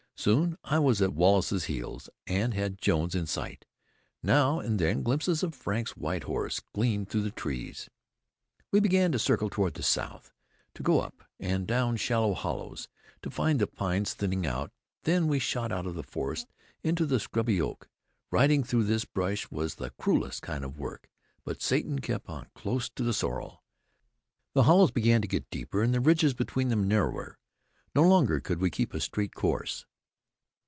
[0.17, 3.65] Soon I was at Wallace's heels, and had Jones in sight.
[4.21, 7.89] Now and then glimpses of Frank's white horse gleamed through the trees.
[8.71, 10.31] We began to circle toward the south,
[10.75, 12.87] to go up and down shallow hollows,
[13.23, 14.71] to find the pines thinning out;
[15.05, 16.45] then we shot out of the forest
[16.83, 17.89] into the scrubby oak.
[18.29, 21.09] Riding through this brush was the cruelest kind of work,
[21.43, 23.63] but Satan kept on close to the sorrel.
[24.53, 27.39] The hollows began to get deeper, and the ridges between them narrower.
[27.95, 29.87] No longer could we keep a straight course.